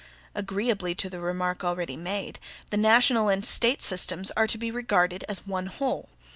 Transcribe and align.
Agreeably 0.33 0.95
to 0.95 1.11
the 1.11 1.19
remark 1.19 1.63
already 1.63 1.95
made, 1.95 2.39
the 2.71 2.75
national 2.75 3.29
and 3.29 3.45
State 3.45 3.83
systems 3.83 4.31
are 4.31 4.47
to 4.47 4.57
be 4.57 4.71
regarded 4.71 5.23
as 5.29 5.45
ONE 5.45 5.67
WHOLE. 5.67 6.09